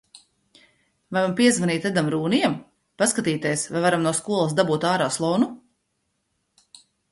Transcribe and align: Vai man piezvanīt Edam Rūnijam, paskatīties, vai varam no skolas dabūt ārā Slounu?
Vai 1.15 1.17
man 1.25 1.35
piezvanīt 1.39 1.85
Edam 1.89 2.09
Rūnijam, 2.13 2.55
paskatīties, 3.03 3.67
vai 3.77 3.85
varam 3.85 4.09
no 4.09 4.15
skolas 4.23 4.59
dabūt 4.63 4.91
ārā 4.95 5.13
Slounu? 5.21 5.53